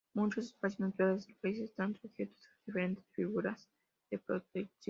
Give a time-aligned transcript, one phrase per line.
[0.15, 3.69] Muchos espacios naturales del país están sujetos a diferentes figuras
[4.09, 4.71] de protección.